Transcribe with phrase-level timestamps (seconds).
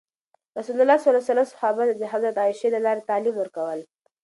[0.59, 3.79] رسول الله ﷺ صحابه ته د حضرت عایشې له لارې تعلیم ورکول.